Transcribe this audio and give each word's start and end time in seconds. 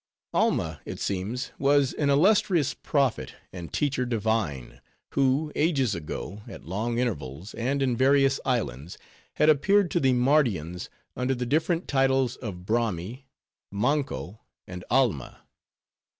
Alma, 0.33 0.81
it 0.83 0.99
seems, 0.99 1.51
was 1.59 1.93
an 1.93 2.09
illustrious 2.09 2.73
prophet, 2.73 3.35
and 3.53 3.71
teacher 3.71 4.03
divine; 4.03 4.81
who, 5.11 5.51
ages 5.55 5.93
ago, 5.93 6.41
at 6.47 6.65
long 6.65 6.97
intervals, 6.97 7.53
and 7.53 7.83
in 7.83 7.95
various 7.95 8.39
islands, 8.43 8.97
had 9.35 9.47
appeared 9.47 9.91
to 9.91 9.99
the 9.99 10.13
Mardians 10.13 10.89
under 11.15 11.35
the 11.35 11.45
different 11.45 11.87
titles 11.87 12.35
of 12.37 12.65
Brami, 12.65 13.25
Manko, 13.71 14.39
and 14.65 14.83
Alma. 14.89 15.41